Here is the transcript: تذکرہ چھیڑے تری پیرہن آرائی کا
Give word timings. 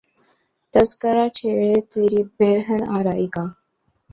تذکرہ 0.73 1.25
چھیڑے 1.37 1.75
تری 1.91 2.21
پیرہن 2.37 2.81
آرائی 2.97 3.27
کا 3.33 3.43